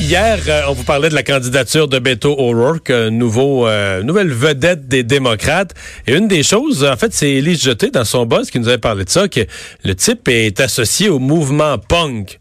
Hier, 0.00 0.38
euh, 0.48 0.62
on 0.68 0.72
vous 0.72 0.82
parlait 0.82 1.08
de 1.08 1.14
la 1.14 1.22
candidature 1.22 1.86
de 1.86 2.00
Beto 2.00 2.34
O'Rourke, 2.36 2.90
euh, 2.90 3.10
nouveau, 3.10 3.68
euh, 3.68 4.02
nouvelle 4.02 4.32
vedette 4.32 4.88
des 4.88 5.04
démocrates. 5.04 5.72
Et 6.06 6.14
une 6.14 6.26
des 6.26 6.42
choses, 6.42 6.84
en 6.84 6.96
fait, 6.96 7.14
c'est 7.14 7.30
Élise 7.30 7.62
Jeté 7.62 7.90
dans 7.90 8.04
son 8.04 8.26
boss 8.26 8.50
qui 8.50 8.58
nous 8.58 8.68
avait 8.68 8.78
parlé 8.78 9.04
de 9.04 9.10
ça, 9.10 9.28
que 9.28 9.40
le 9.84 9.94
type 9.94 10.28
est 10.28 10.58
associé 10.60 11.08
au 11.08 11.20
mouvement 11.20 11.78
punk. 11.78 12.38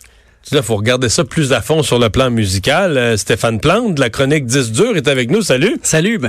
Il 0.52 0.62
faut 0.64 0.76
regarder 0.76 1.10
ça 1.10 1.24
plus 1.24 1.54
à 1.54 1.62
fond 1.62 1.84
sur 1.84 2.00
le 2.00 2.10
plan 2.10 2.30
musical. 2.30 3.18
Stéphane 3.18 3.60
Plante, 3.60 3.96
de 3.96 4.02
la 4.02 4.10
chronique 4.10 4.46
10 4.46 4.72
dur, 4.72 4.98
est 4.98 5.08
avec 5.08 5.32
nous. 5.32 5.42
Salut. 5.42 5.80
Salut. 5.84 6.20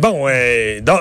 bon, 0.00 0.26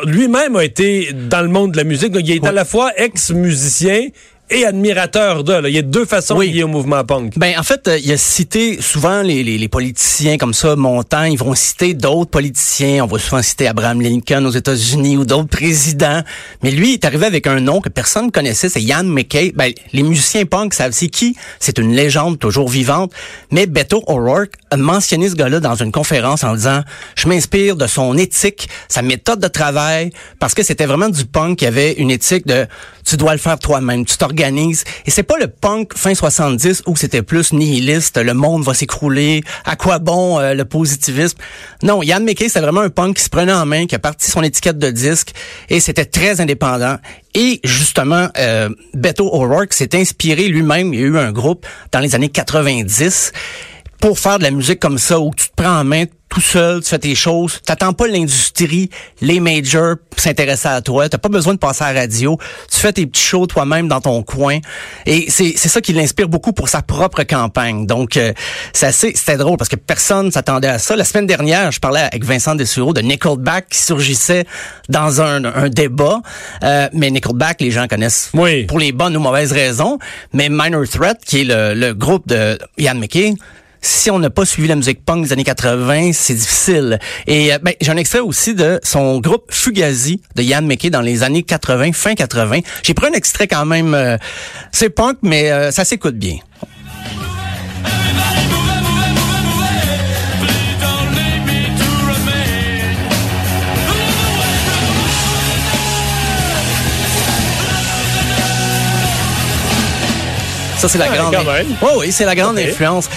lui-même 0.06 0.56
a 0.56 0.64
été 0.64 1.12
dans 1.14 1.42
le 1.42 1.50
monde 1.50 1.74
de 1.74 1.78
la 1.78 1.84
musique. 1.84 2.12
Donc, 2.12 2.24
il 2.26 2.38
est 2.38 2.48
à 2.48 2.52
la 2.52 2.66
fois 2.66 2.92
ex-musicien 2.98 4.08
et 4.52 4.66
admirateur 4.66 5.44
de. 5.44 5.68
Il 5.68 5.76
y 5.76 5.78
a 5.78 5.84
deux 5.84 6.06
façons 6.06 6.38
oui. 6.38 6.52
liées 6.52 6.64
au 6.64 6.68
mouvement 6.68 7.04
punk. 7.04 7.38
Ben 7.38 7.54
en 7.58 7.64
fait, 7.64 7.88
euh, 7.88 8.00
il 8.04 8.12
a 8.12 8.18
cité 8.18 8.82
souvent 8.82 9.22
les, 9.22 9.44
les, 9.44 9.58
les, 9.58 9.68
politiciens 9.68 10.38
comme 10.38 10.54
ça, 10.54 10.76
montant, 10.76 11.24
ils 11.24 11.38
vont 11.38 11.54
citer 11.54 11.94
d'autres 11.94 12.32
politiciens. 12.32 13.04
On 13.04 13.08
va 13.08 13.20
souvent 13.20 13.42
citer 13.42 13.68
Abraham 13.68 14.02
Lincoln 14.02 14.46
aux 14.46 14.52
États-Unis 14.52 15.18
ou 15.18 15.26
d'autres 15.26 15.50
présidents. 15.50 16.22
Mais 16.64 16.72
lui, 16.72 16.92
il 16.92 16.94
est 16.94 17.06
arrivé 17.06 17.26
avec 17.26 17.46
un 17.48 17.60
nom 17.60 17.82
que 17.82 17.90
personne 17.90 18.28
ne 18.28 18.32
connaissait, 18.32 18.70
c'est 18.70 18.82
Ian 18.82 19.04
McKay. 19.04 19.52
Ben, 19.56 19.72
les 19.94 20.04
musiciens 20.04 20.46
punk 20.46 20.74
savent 20.74 20.94
c'est 20.94 21.10
qui. 21.10 21.36
C'est 21.60 21.78
une 21.78 21.94
légende 21.94 22.40
toujours 22.40 22.70
vivante. 22.70 23.12
Mais 23.52 23.68
Beto 23.68 24.04
O'Rourke 24.08 24.54
a 24.72 24.78
mentionné 24.78 25.30
ce 25.30 25.36
gars-là 25.36 25.60
dans 25.60 25.76
une 25.76 25.92
conférence 25.92 26.44
en 26.44 26.56
disant, 26.56 26.82
je 27.16 27.28
m'inspire 27.28 27.76
de 27.76 27.88
son 27.88 28.18
éthique, 28.18 28.70
sa 28.88 29.02
méthode 29.02 29.40
de 29.40 29.48
travail, 29.48 30.12
parce 30.40 30.54
que 30.54 30.64
c'était 30.64 30.86
vraiment 30.86 31.10
du 31.10 31.26
punk 31.26 31.60
qui 31.60 31.66
avait 31.66 31.94
une 31.94 32.12
éthique 32.12 32.48
de, 32.48 32.66
tu 33.06 33.18
dois 33.18 33.34
le 33.34 33.40
faire 33.40 33.60
toi-même, 33.60 34.06
tu 34.06 34.18
t'organises 34.18 34.39
et 34.40 35.12
c'est 35.12 35.24
pas 35.24 35.38
le 35.38 35.48
punk 35.48 35.98
fin 35.98 36.14
70 36.14 36.84
où 36.88 36.96
c'était 36.96 37.22
plus 37.22 37.52
nihiliste, 37.52 38.18
le 38.18 38.34
monde 38.34 38.64
va 38.64 38.74
s'écrouler, 38.74 39.44
à 39.66 39.76
quoi 39.76 40.00
bon 40.00 40.40
euh, 40.40 40.54
le 40.54 40.64
positivisme? 40.64 41.38
Non, 41.84 42.02
Yann 42.02 42.24
McKay, 42.24 42.48
c'est 42.48 42.62
vraiment 42.62 42.82
un 42.82 42.90
punk 42.90 43.18
qui 43.18 43.24
se 43.24 43.30
prenait 43.30 43.52
en 43.52 43.66
main, 43.66 43.86
qui 43.86 43.96
a 43.96 44.00
parti 44.00 44.32
son 44.32 44.42
étiquette 44.42 44.78
de 44.78 44.92
disque 44.92 45.34
et 45.70 45.82
c'était 45.82 46.06
très 46.06 46.40
indépendant. 46.40 46.98
Et 47.34 47.60
justement, 47.66 48.30
euh, 48.38 48.70
Beto 48.94 49.28
O'Rourke 49.28 49.74
s'est 49.74 49.94
inspiré 49.96 50.48
lui-même, 50.48 50.94
il 50.94 51.00
y 51.00 51.04
a 51.04 51.08
eu 51.08 51.18
un 51.18 51.34
groupe 51.34 51.66
dans 51.92 52.00
les 52.00 52.16
années 52.16 52.30
90 52.30 53.34
pour 54.00 54.18
faire 54.18 54.38
de 54.38 54.44
la 54.44 54.52
musique 54.52 54.80
comme 54.80 54.98
ça, 54.98 55.20
où 55.20 55.32
tu 55.36 55.50
te 55.50 55.54
prends 55.56 55.80
en 55.80 55.84
main 55.84 56.06
tout 56.30 56.42
seul, 56.42 56.82
tu 56.82 56.90
fais 56.90 57.00
tes 57.00 57.16
choses, 57.16 57.60
t'attends 57.66 57.94
pas 57.94 58.08
l'industrie, 58.08 58.90
les 59.22 59.40
majors 59.40 59.96
s'intéresser 60.16 60.68
à 60.68 60.82
toi, 60.82 61.10
t'as 61.10 61.18
pas 61.18 61.30
besoin 61.30 61.54
de 61.54 61.60
passer 61.60 61.84
à 61.84 61.94
la 61.94 62.02
radio, 62.02 62.38
tu 62.72 62.80
fais 62.80 62.94
tes 62.94 63.08
petits 63.08 63.22
shows 63.22 63.48
toi-même 63.48 63.88
dans 63.88 64.00
ton 64.00 64.22
coin, 64.22 64.60
et 65.06 65.30
c'est 65.30 65.58
ça 65.58 65.82
qui 65.82 65.94
l'inspire 65.94 66.30
beaucoup 66.30 66.54
pour 66.54 66.70
sa 66.70 66.82
propre 66.82 67.24
campagne. 67.24 67.86
Donc 67.86 68.16
euh, 68.18 68.34
c'est 68.74 68.86
assez, 68.86 69.14
c'était 69.16 69.38
drôle 69.38 69.58
parce 69.58 69.70
que 69.70 69.76
personne 69.76 70.32
s'attendait 70.32 70.68
à 70.68 70.78
ça. 70.78 70.96
La 70.96 71.04
semaine 71.04 71.26
dernière, 71.26 71.72
je 71.72 71.80
parlais 71.80 72.02
avec 72.02 72.24
Vincent 72.24 72.56
Dessureau 72.56 72.94
de 72.94 73.02
Nickelback 73.02 73.70
qui 73.70 73.80
surgissait 73.80 74.46
dans 74.88 75.22
un, 75.22 75.46
un 75.46 75.70
débat, 75.70 76.22
euh, 76.64 76.90
mais 76.94 77.10
Nickelback, 77.10 77.62
les 77.62 77.72
gens 77.72 77.88
connaissent 77.88 78.30
oui. 78.34 78.66
pour 78.66 78.80
les 78.80 78.92
bonnes 78.92 79.18
ou 79.18 79.20
mauvaises 79.20 79.52
raisons, 79.52 79.98
mais 80.34 80.50
Minor 80.50 80.88
Threat, 80.88 81.18
qui 81.26 81.42
est 81.42 81.46
le, 81.46 81.74
le 81.74 81.94
groupe 81.94 82.28
de 82.28 82.60
Ian 82.78 82.96
McKay, 82.96 83.34
si 83.82 84.12
on 84.12 84.20
n'a 84.20 84.30
pas 84.30 84.46
suivi 84.46 84.68
la 84.68 84.76
musique 84.76 85.04
punk 85.06 85.26
des 85.26 85.34
années 85.34 85.44
80, 85.44 86.12
c'est 86.14 86.34
difficile. 86.34 87.00
Et 87.28 87.54
euh, 87.54 87.60
ben, 87.62 87.74
j'ai 87.80 87.92
un 87.92 87.98
extrait 87.98 88.20
aussi 88.20 88.54
de 88.56 88.80
son 88.84 89.20
groupe 89.20 89.46
Fugazi 89.50 90.22
de 90.36 90.44
Yann 90.44 90.66
McKay 90.66 90.90
dans 90.90 91.02
les 91.02 91.24
années 91.24 91.44
80, 91.44 91.94
fin 91.94 92.16
80. 92.16 92.60
J'ai 92.84 92.94
pris 92.94 93.08
un 93.08 93.14
extrait 93.14 93.48
quand 93.48 93.66
même, 93.66 93.94
euh, 93.94 94.18
c'est 94.72 94.90
punk, 94.90 95.18
mais 95.22 95.52
euh, 95.52 95.72
ça 95.72 95.86
s'écoute 95.86 96.16
bien. 96.16 96.38
Ça, 110.80 110.88
c'est 110.88 110.98
la 110.98 111.10
grande. 111.10 111.36
Oh, 111.82 111.98
oui, 111.98 112.10
c'est 112.14 112.24
la 112.24 112.36
grande 112.36 112.58
influence. 112.58 113.10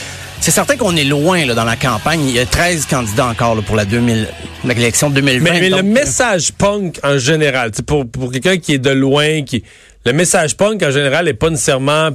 C'est 0.42 0.50
certain 0.50 0.76
qu'on 0.76 0.97
est 0.97 1.04
loin 1.04 1.47
là, 1.47 1.54
dans 1.54 1.62
la 1.62 1.76
campagne. 1.76 2.26
Il 2.26 2.34
y 2.34 2.41
a 2.41 2.44
13 2.44 2.86
candidats 2.86 3.26
encore 3.26 3.54
là, 3.54 3.62
pour 3.62 3.76
la 3.76 3.84
2000, 3.84 4.26
l'élection 4.64 5.08
2020. 5.08 5.41
Mais, 5.53 5.60
mais 5.60 5.70
le 5.70 5.84
message 5.84 6.50
punk 6.50 6.98
en 7.04 7.16
général, 7.16 7.70
pour, 7.86 8.10
pour 8.10 8.32
quelqu'un 8.32 8.56
qui 8.56 8.72
est 8.72 8.78
de 8.78 8.91
loin, 8.91 9.42
qui 9.42 9.62
le 10.04 10.12
message 10.12 10.56
punk 10.56 10.82
en 10.82 10.91
général 10.91 11.26
n'est 11.26 11.34
pas 11.34 11.48
nécessairement 11.48 12.08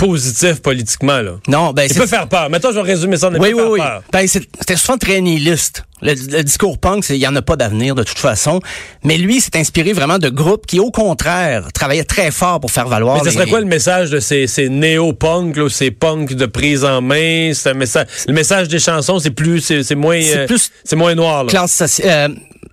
positif 0.00 0.62
politiquement. 0.62 1.20
Là. 1.20 1.32
Non, 1.46 1.72
ben 1.72 1.86
il 1.88 1.94
peut 1.94 2.06
faire 2.06 2.26
peur. 2.26 2.48
Maintenant, 2.48 2.70
je 2.70 2.76
vais 2.76 2.92
résumer 2.92 3.18
ça. 3.18 3.28
Oui, 3.28 3.52
oui, 3.54 3.62
oui. 3.68 3.80
Ben, 4.12 4.26
c'était 4.26 4.76
souvent 4.76 4.96
très 4.96 5.20
nihiliste. 5.20 5.84
Le, 6.02 6.14
discours 6.42 6.78
punk, 6.78 7.04
il 7.10 7.16
y 7.16 7.26
en 7.26 7.36
a 7.36 7.42
pas 7.42 7.56
d'avenir 7.56 7.94
de 7.94 8.02
toute 8.02 8.18
façon. 8.18 8.60
Mais 9.04 9.18
lui, 9.18 9.42
s'est 9.42 9.58
inspiré 9.58 9.92
vraiment 9.92 10.18
de 10.18 10.30
groupes 10.30 10.66
qui, 10.66 10.80
au 10.80 10.90
contraire, 10.90 11.68
travaillaient 11.74 12.04
très 12.04 12.30
fort 12.30 12.58
pour 12.60 12.70
faire 12.70 12.88
valoir. 12.88 13.18
Mais 13.18 13.30
ce 13.30 13.36
serait 13.36 13.46
quoi 13.46 13.60
le 13.60 13.66
message 13.66 14.08
de 14.10 14.18
ces, 14.18 14.46
ces 14.46 14.70
néo-punk, 14.70 15.58
ces 15.70 15.90
punk 15.90 16.32
de 16.32 16.46
prise 16.46 16.84
en 16.84 17.02
main? 17.02 17.52
C'est 17.52 17.70
un 17.70 17.74
message. 17.74 18.06
Le 18.26 18.32
message 18.32 18.68
des 18.68 18.78
chansons, 18.78 19.18
c'est 19.18 19.30
plus, 19.30 19.60
c'est 19.60 19.94
moins, 19.94 20.22
c'est 20.22 20.50
euh, 20.50 20.56
c'est 20.84 20.96
moins 20.96 21.14
noir. 21.14 21.44
Là. 21.44 21.50
Classe, 21.50 22.00
euh, 22.02 22.28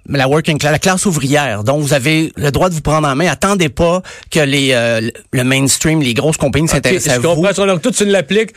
la 0.09 0.28
working 0.28 0.57
class, 0.57 0.72
la 0.72 0.79
classe 0.79 1.06
ouvrière. 1.06 1.63
Donc, 1.63 1.81
vous 1.81 1.94
avez 1.94 2.31
le 2.35 2.51
droit 2.51 2.69
de 2.69 2.75
vous 2.75 2.81
prendre 2.81 3.07
en 3.07 3.16
main. 3.16 3.28
Attendez 3.28 3.69
pas 3.69 4.01
que 4.31 4.40
les 4.40 4.69
euh, 4.72 5.09
le 5.31 5.44
mainstream, 5.44 6.01
les 6.01 6.13
grosses 6.13 6.38
compagnies 6.38 6.68
s'intéressent 6.68 7.13
à 7.13 7.18
vous. 7.18 7.23
Je 7.23 7.35
comprends. 7.35 7.66
Donc, 7.68 7.81
toi, 7.81 7.91
tu 7.91 8.06
l'appliques. 8.06 8.51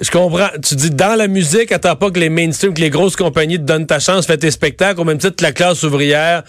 Je 0.00 0.10
comprends. 0.10 0.48
Tu 0.62 0.74
dis 0.76 0.90
dans 0.90 1.16
la 1.16 1.28
musique, 1.28 1.72
attends 1.72 1.96
pas 1.96 2.10
que 2.10 2.18
les 2.18 2.30
mainstream, 2.30 2.72
que 2.72 2.80
les 2.80 2.90
grosses 2.90 3.16
compagnies 3.16 3.58
te 3.58 3.64
donnent 3.64 3.86
ta 3.86 3.98
chance, 3.98 4.26
fais 4.26 4.38
tes 4.38 4.50
spectacles, 4.50 5.00
au 5.00 5.04
même 5.04 5.18
titre 5.18 5.36
que 5.36 5.42
la 5.42 5.52
classe 5.52 5.82
ouvrière 5.82 6.44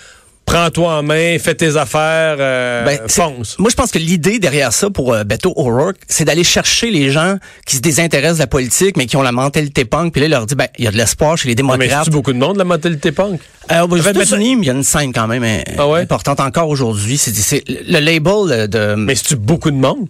prends-toi 0.46 0.98
en 0.98 1.04
main, 1.04 1.38
fais 1.40 1.56
tes 1.56 1.78
affaires, 1.78 2.38
euh, 2.40 2.86
ben, 2.86 3.00
fonce. 3.08 3.58
Moi, 3.60 3.70
je 3.70 3.76
pense 3.76 3.92
que 3.92 3.98
l'idée 3.98 4.40
derrière 4.40 4.74
ça 4.74 4.90
pour 4.90 5.14
euh, 5.14 5.24
Beto 5.24 5.54
O'Rourke, 5.56 5.98
c'est 6.08 6.26
d'aller 6.26 6.44
chercher 6.44 6.92
les 6.92 7.12
gens 7.12 7.38
qui 7.66 7.78
se 7.78 7.82
désintéressent 7.82 8.38
de 8.38 8.44
la 8.44 8.48
politique, 8.48 8.98
mais 8.98 9.06
qui 9.06 9.18
ont 9.18 9.22
la 9.22 9.32
mentalité 9.32 9.86
punk, 9.86 10.14
puis 10.14 10.22
là, 10.22 10.28
il 10.28 10.32
leur 10.32 10.46
dit, 10.46 10.56
ben, 10.56 10.68
il 10.78 10.86
y 10.86 10.88
a 10.88 10.92
de 10.92 10.98
l'espoir 10.98 11.38
chez 11.38 11.48
les 11.48 11.56
démocrates. 11.56 11.90
Mais 11.90 12.04
c'est 12.04 12.12
beaucoup 12.12 12.34
de 12.34 12.38
monde, 12.38 12.58
la 12.58 12.66
mentalité 12.66 13.12
punk? 13.12 13.40
Euh, 13.72 13.88
aux 13.88 13.98
États-Unis, 13.98 14.58
il 14.60 14.66
y 14.66 14.70
a 14.70 14.74
une 14.74 14.84
scène 14.84 15.14
quand 15.14 15.28
même 15.28 15.44
euh, 15.44 15.62
ah 15.78 15.96
importante 15.96 16.40
encore 16.40 16.70
aujourd'hui. 16.70 17.18
C'est 17.18 17.64
le 17.68 18.00
label 18.00 18.68
de... 18.70 18.96
Mais 18.96 19.16
c'est-tu 19.16 19.36
beaucoup 19.36 19.72
de 19.72 19.78
monde? 19.78 20.08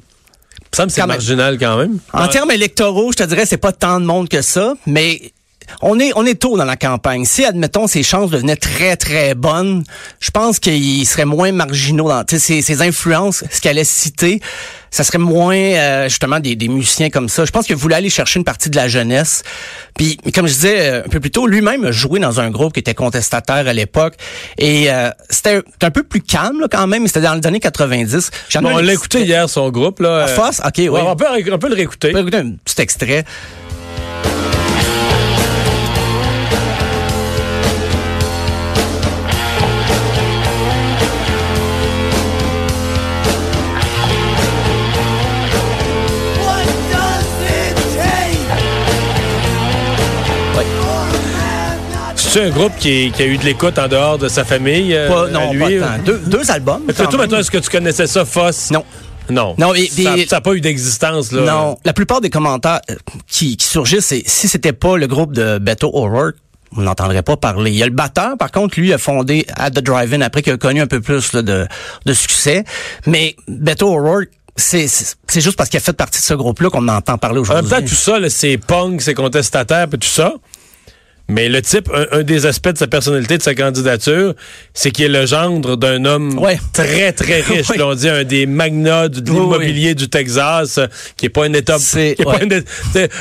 Ça 0.74 0.86
me 0.86 0.90
semble 0.90 1.02
c'est 1.04 1.08
marginal 1.08 1.60
quand 1.60 1.78
même. 1.78 2.00
En 2.14 2.28
termes 2.28 2.50
électoraux, 2.50 3.12
je 3.12 3.18
te 3.18 3.24
dirais, 3.24 3.46
c'est 3.46 3.58
pas 3.58 3.72
tant 3.72 4.00
de 4.00 4.06
monde 4.06 4.28
que 4.28 4.42
ça, 4.42 4.74
mais 4.88 5.22
on 5.82 6.00
est, 6.00 6.12
on 6.16 6.26
est 6.26 6.40
tôt 6.40 6.58
dans 6.58 6.66
la 6.66 6.76
campagne. 6.76 7.26
Si, 7.26 7.46
admettons, 7.46 7.88
ses 7.88 8.04
chances 8.04 8.30
devenaient 8.32 8.56
très, 8.56 8.96
très 8.96 9.36
bonnes, 9.36 9.84
je 10.20 10.32
pense 10.32 10.60
qu'il 10.60 11.06
serait 11.06 11.26
moins 11.26 11.52
marginaux 11.52 12.10
dans 12.10 12.24
ses, 12.28 12.62
ses 12.62 12.82
influences, 12.82 13.44
ce 13.52 13.62
qu'elle 13.62 13.80
a 13.80 13.84
cité, 13.84 14.42
ça 14.94 15.04
serait 15.04 15.18
moins, 15.18 15.56
euh, 15.56 16.08
justement, 16.08 16.40
des, 16.40 16.56
des, 16.56 16.68
musiciens 16.68 17.10
comme 17.10 17.28
ça. 17.28 17.46
Je 17.46 17.52
pense 17.52 17.66
qu'il 17.66 17.76
voulait 17.76 17.96
aller 17.96 18.12
chercher 18.12 18.38
une 18.38 18.44
partie 18.44 18.70
de 18.70 18.76
la 18.76 18.88
jeunesse. 18.88 19.42
Puis, 19.98 20.18
comme 20.36 20.46
je 20.46 20.54
disais 20.54 20.80
euh, 20.80 21.04
un 21.04 21.10
peu 21.10 21.20
plus 21.20 21.32
tôt, 21.32 21.48
lui-même 21.48 21.84
a 21.86 21.92
joué 21.92 22.20
dans 22.20 22.40
un 22.40 22.52
groupe 22.52 22.74
qui 22.74 22.80
était 22.80 22.94
contestataire 22.94 23.68
à 23.68 23.74
l'époque. 23.74 24.14
Et 24.60 24.92
euh, 24.92 25.10
c'était 25.32 25.62
un 25.82 25.90
peu 25.90 26.04
plus 26.04 26.22
calme, 26.22 26.68
quand 26.72 26.86
même. 26.86 27.08
C'était 27.08 27.22
dans 27.22 27.34
les 27.34 27.48
années 27.48 27.60
90. 27.60 28.30
on 28.56 28.78
l'a 28.78 28.94
écouté 28.94 29.24
hier, 29.24 29.50
son 29.50 29.72
groupe. 29.72 30.00
Là. 30.00 30.28
Foss? 30.28 30.62
OK, 30.64 30.74
oui. 30.78 30.90
on, 30.90 31.16
peut, 31.16 31.26
on 31.52 31.58
peut 31.58 31.70
le 31.70 31.76
réécouter. 31.76 32.10
On 32.10 32.14
peut 32.14 32.20
écouter 32.20 32.38
un 32.38 32.52
petit 32.64 32.80
extrait. 32.80 33.26
C'est 52.34 52.42
un 52.42 52.50
groupe 52.50 52.76
qui, 52.80 53.14
a 53.16 53.26
eu 53.28 53.38
de 53.38 53.44
l'écoute 53.44 53.78
en 53.78 53.88
dehors 53.88 54.18
de 54.18 54.28
sa 54.28 54.44
famille? 54.44 54.96
Euh, 54.96 55.08
pas, 55.08 55.28
non, 55.28 55.54
lui, 55.54 55.78
pas 55.78 55.98
tant. 55.98 56.04
Deux, 56.04 56.18
deux 56.26 56.50
albums. 56.50 56.82
Toi, 56.92 57.08
maintenant, 57.16 57.38
est-ce 57.38 57.52
que 57.52 57.60
tu 57.60 57.70
connaissais 57.70 58.08
ça, 58.08 58.26
Foss? 58.26 58.72
Non. 58.72 58.84
Non. 59.30 59.54
Non, 59.60 59.72
ça 59.76 60.16
n'a 60.32 60.42
pas 60.42 60.54
eu 60.54 60.60
d'existence, 60.60 61.32
là. 61.32 61.42
Non. 61.44 61.78
La 61.86 61.94
plupart 61.94 62.22
des 62.22 62.32
commentaires 62.32 62.82
euh, 62.90 62.96
qui, 63.28 63.56
qui 63.56 63.68
surgissent, 63.68 64.08
c'est 64.08 64.24
si 64.26 64.48
c'était 64.48 64.74
pas 64.74 64.98
le 64.98 65.06
groupe 65.06 65.34
de 65.34 65.60
Beto 65.60 65.92
O'Rourke, 65.94 66.38
on 66.76 66.82
n'entendrait 66.82 67.22
pas 67.22 67.38
parler. 67.38 67.70
Il 67.70 67.78
y 67.78 67.84
a 67.84 67.86
le 67.86 67.92
batteur, 67.92 68.36
par 68.36 68.50
contre, 68.50 68.80
lui 68.80 68.92
a 68.94 68.98
fondé 68.98 69.46
At 69.56 69.70
the 69.70 69.84
Drive-In 69.84 70.22
après 70.22 70.42
qu'il 70.42 70.54
a 70.54 70.58
connu 70.58 70.82
un 70.82 70.88
peu 70.88 71.02
plus 71.02 71.34
de, 71.36 71.68
de 72.04 72.14
succès. 72.14 72.64
Mais 73.06 73.36
Beto 73.48 73.94
O'Rourke, 73.94 74.32
c'est 74.56 74.88
juste 75.36 75.56
parce 75.56 75.70
qu'il 75.70 75.78
a 75.78 75.82
fait 75.82 75.94
partie 75.94 76.20
de 76.20 76.26
ce 76.26 76.34
groupe-là 76.34 76.72
qu'on 76.72 76.88
entend 76.88 77.20
parler 77.20 77.38
aujourd'hui. 77.38 77.64
En 77.64 77.70
même 77.70 77.84
temps, 77.84 77.88
tout 77.88 77.94
ça, 77.94 78.18
c'est 78.30 78.58
punk, 78.58 79.04
c'est 79.04 79.14
contestataire, 79.14 79.88
puis 79.88 80.00
tout 80.00 80.08
ça. 80.08 80.34
Mais 81.30 81.48
le 81.48 81.62
type, 81.62 81.90
un, 82.12 82.22
des 82.24 82.46
aspects 82.46 82.70
de 82.70 82.78
sa 82.78 82.88
personnalité, 82.88 83.38
de 83.38 83.44
sa 83.44 83.56
candidature, 83.56 84.34
c'est 84.74 84.92
qu'il 84.92 85.06
est 85.06 85.20
le 85.20 85.26
gendre 85.26 85.78
d'un 85.78 86.04
homme 86.04 86.38
très, 86.74 87.14
très 87.14 87.40
riche. 87.42 87.68
On 87.80 87.96
dit 87.96 88.10
un 88.10 88.26
des 88.26 88.46
magnats 88.46 89.08
de 89.08 89.22
l'immobilier 89.32 89.96
du 89.96 90.10
Texas, 90.10 90.82
qui 91.16 91.28
est 91.28 91.30
pas 91.30 91.46
un 91.46 91.54
État... 91.54 91.78
C'est 91.80 92.18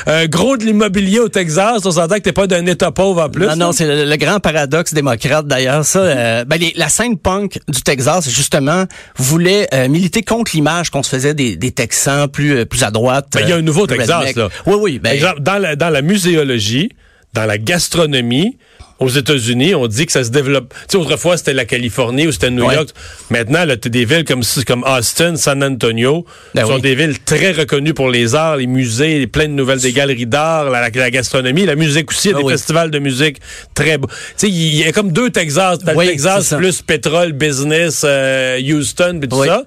un, 0.05 0.25
gros 0.25 0.57
de 0.57 0.65
l'immobilier 0.65 1.19
au 1.19 1.29
Texas, 1.29 1.81
on 1.85 1.91
s'entend 1.91 2.15
que 2.15 2.21
t'es 2.21 2.33
pas 2.33 2.45
d'un 2.45 2.65
État 2.65 2.91
pauvre 2.91 3.23
en 3.23 3.29
plus. 3.29 3.45
Non, 3.47 3.55
non, 3.55 3.71
c'est 3.71 4.05
le, 4.05 4.15
grand 4.17 4.39
paradoxe 4.39 4.93
démocrate 4.93 5.47
d'ailleurs. 5.47 5.85
Ça, 5.85 5.99
euh, 5.99 6.45
ben, 6.45 6.59
la 6.75 6.89
scène 6.89 7.17
punk 7.17 7.59
du 7.69 7.81
Texas, 7.81 8.29
justement, 8.29 8.85
voulait 9.15 9.67
euh, 9.73 9.87
militer 9.87 10.23
contre 10.23 10.51
l'image 10.53 10.89
qu'on 10.89 11.03
se 11.03 11.09
faisait 11.09 11.33
des, 11.33 11.57
Texans 11.71 12.27
plus, 12.27 12.57
euh, 12.57 12.65
plus 12.65 12.83
à 12.83 12.91
droite. 12.91 13.27
Ben, 13.33 13.41
il 13.43 13.49
y 13.49 13.53
a 13.53 13.55
un 13.55 13.61
nouveau 13.61 13.87
Texas, 13.87 14.35
là. 14.35 14.49
Oui, 14.65 14.75
oui. 14.79 14.99
Ben, 14.99 15.13
Exemple, 15.13 15.39
dans 15.41 15.57
la, 15.57 15.75
dans 15.77 15.89
la 15.89 16.01
muséologie, 16.01 16.89
dans 17.33 17.45
la 17.45 17.57
gastronomie, 17.57 18.57
aux 19.03 19.09
États-Unis, 19.09 19.75
on 19.75 19.87
dit 19.87 20.05
que 20.05 20.11
ça 20.11 20.23
se 20.23 20.29
développe. 20.29 20.73
Tu 20.87 20.91
sais, 20.91 20.97
autrefois, 20.97 21.37
c'était 21.37 21.53
la 21.53 21.65
Californie 21.65 22.27
ou 22.27 22.31
c'était 22.31 22.51
New 22.51 22.69
York. 22.71 22.89
Maintenant, 23.29 23.65
là, 23.65 23.73
as 23.73 23.89
des 23.89 24.05
villes 24.05 24.23
comme, 24.23 24.43
comme 24.65 24.83
Austin, 24.83 25.35
San 25.35 25.63
Antonio, 25.63 26.25
ben 26.55 26.65
sont 26.65 26.79
des 26.79 26.95
villes 26.95 27.19
très 27.19 27.51
reconnues 27.51 27.93
pour 27.93 28.09
les 28.09 28.35
arts, 28.35 28.57
les 28.57 28.67
musées, 28.67 29.27
plein 29.27 29.47
de 29.47 29.53
nouvelles, 29.53 29.79
des 29.79 29.93
galeries 29.93 30.25
d'art, 30.25 30.69
la, 30.69 30.89
gastronomie, 30.89 31.65
la 31.65 31.75
musique 31.75 32.11
aussi, 32.11 32.31
ah 32.33 32.41
des 32.41 32.47
festivals 32.47 32.91
de 32.91 32.99
musique 32.99 33.37
très 33.73 33.97
beaux. 33.97 34.07
Tu 34.07 34.13
sais, 34.37 34.49
il 34.49 34.75
y, 34.75 34.83
a 34.83 34.91
comme 34.91 35.11
deux 35.11 35.29
Texas. 35.29 35.79
Le 35.85 36.05
Texas 36.05 36.53
plus 36.55 36.81
pétrole, 36.81 37.33
business, 37.33 38.03
euh, 38.05 38.59
Houston, 38.61 39.19
et 39.21 39.27
tout 39.27 39.43
ça. 39.43 39.63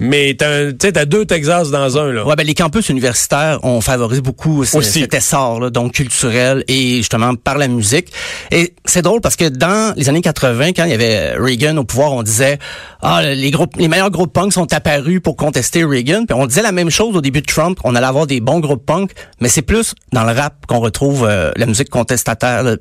Mais 0.00 0.36
t'as, 0.38 0.70
as 0.70 1.04
deux 1.04 1.24
Texas 1.24 1.70
dans 1.70 1.98
un. 1.98 2.12
Là. 2.12 2.26
Ouais, 2.26 2.36
ben 2.36 2.46
les 2.46 2.54
campus 2.54 2.88
universitaires 2.88 3.60
ont 3.62 3.80
favorisé 3.80 4.20
beaucoup 4.20 4.64
cet 4.64 5.14
essor, 5.14 5.60
là, 5.60 5.70
donc 5.70 5.92
culturel 5.92 6.64
et 6.68 6.98
justement 6.98 7.34
par 7.34 7.58
la 7.58 7.68
musique. 7.68 8.12
Et 8.50 8.74
c'est 8.84 9.02
drôle 9.02 9.20
parce 9.20 9.36
que 9.36 9.48
dans 9.48 9.94
les 9.96 10.08
années 10.08 10.20
80, 10.20 10.68
quand 10.72 10.84
il 10.84 10.90
y 10.90 10.94
avait 10.94 11.34
Reagan 11.36 11.76
au 11.76 11.84
pouvoir, 11.84 12.12
on 12.12 12.22
disait 12.22 12.58
ah 13.02 13.22
les 13.22 13.50
groupes, 13.50 13.76
les 13.76 13.88
meilleurs 13.88 14.10
groupes 14.10 14.32
punk 14.32 14.52
sont 14.52 14.72
apparus 14.72 15.20
pour 15.20 15.36
contester 15.36 15.84
Reagan. 15.84 16.24
Puis 16.26 16.36
on 16.36 16.46
disait 16.46 16.62
la 16.62 16.72
même 16.72 16.90
chose 16.90 17.16
au 17.16 17.20
début 17.20 17.40
de 17.40 17.46
Trump, 17.46 17.78
on 17.84 17.94
allait 17.94 18.06
avoir 18.06 18.26
des 18.26 18.40
bons 18.40 18.60
groupes 18.60 18.84
punk, 18.84 19.12
mais 19.40 19.48
c'est 19.48 19.62
plus 19.62 19.94
dans 20.12 20.24
le 20.24 20.32
rap 20.32 20.66
qu'on 20.66 20.80
retrouve 20.80 21.24
euh, 21.24 21.50
la 21.56 21.66
musique 21.66 21.90
contestataire 21.90 22.76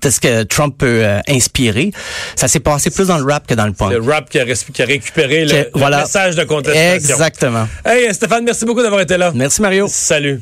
de 0.00 0.10
ce 0.10 0.20
que 0.20 0.42
Trump 0.44 0.74
peut 0.78 1.04
euh, 1.04 1.20
inspirer. 1.28 1.92
Ça 2.34 2.48
s'est 2.48 2.60
passé 2.60 2.90
plus 2.90 3.08
dans 3.08 3.18
le 3.18 3.24
rap 3.24 3.46
que 3.46 3.54
dans 3.54 3.66
le 3.66 3.72
punk. 3.72 3.92
Le 3.92 4.00
rap 4.00 4.28
qui 4.28 4.38
a, 4.38 4.44
qui 4.44 4.82
a 4.82 4.84
récupéré 4.84 5.44
le, 5.44 5.70
message 5.90 6.36
de 6.36 6.44
contestation. 6.44 6.94
Exactement. 6.94 7.68
Hey 7.84 8.12
Stéphane, 8.12 8.44
merci 8.44 8.64
beaucoup 8.64 8.82
d'avoir 8.82 9.00
été 9.00 9.16
là. 9.16 9.32
Merci 9.34 9.62
Mario. 9.62 9.86
Salut. 9.88 10.40